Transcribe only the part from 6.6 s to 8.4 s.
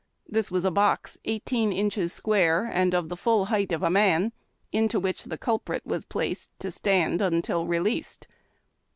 stand until re leased.